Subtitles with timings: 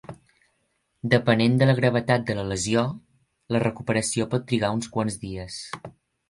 [1.11, 2.87] Depenent de la gravetat de la lesió,
[3.57, 5.61] la recuperació pot trigar uns quants dies.